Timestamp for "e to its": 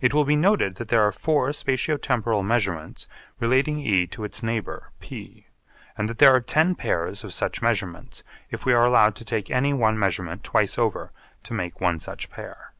3.80-4.40